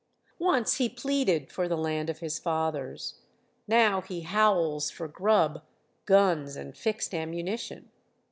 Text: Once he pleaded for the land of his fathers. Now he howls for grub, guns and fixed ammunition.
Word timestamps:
Once 0.39 0.77
he 0.77 0.89
pleaded 0.89 1.51
for 1.51 1.67
the 1.67 1.77
land 1.77 2.09
of 2.09 2.21
his 2.21 2.39
fathers. 2.39 3.19
Now 3.67 4.01
he 4.01 4.21
howls 4.21 4.89
for 4.89 5.07
grub, 5.07 5.61
guns 6.07 6.55
and 6.55 6.75
fixed 6.75 7.13
ammunition. 7.13 7.91